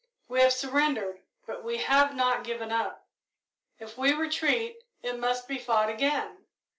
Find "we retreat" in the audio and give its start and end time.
3.99-4.77